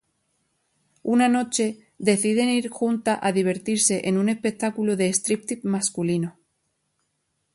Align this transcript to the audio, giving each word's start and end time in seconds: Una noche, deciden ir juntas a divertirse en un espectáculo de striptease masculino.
Una 1.03 1.29
noche, 1.29 1.77
deciden 1.99 2.49
ir 2.49 2.69
juntas 2.69 3.19
a 3.21 3.31
divertirse 3.31 4.01
en 4.09 4.17
un 4.17 4.29
espectáculo 4.29 4.95
de 4.95 5.07
striptease 5.09 5.61
masculino. 5.67 6.39